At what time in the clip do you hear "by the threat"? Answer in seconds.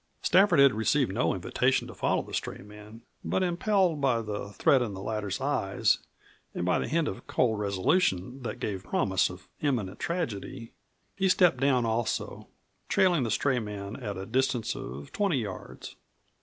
4.01-4.81